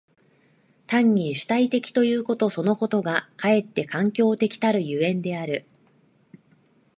[0.87, 5.67] 単に主体的ということそのことがかえって環境的たる所以である。